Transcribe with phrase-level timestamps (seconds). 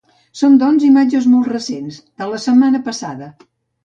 [0.39, 3.29] Són doncs, imatges molt recents, de la setmana passada.